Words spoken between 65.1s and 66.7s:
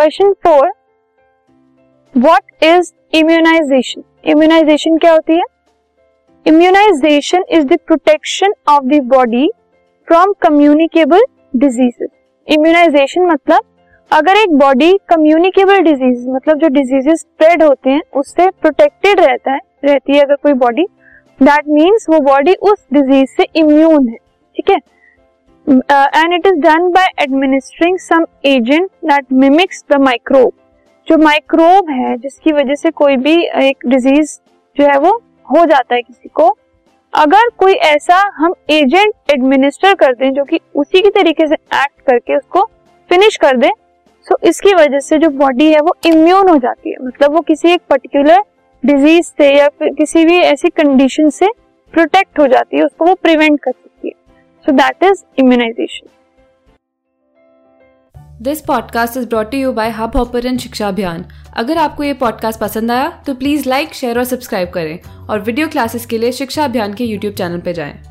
और video classes के लिए शिक्षा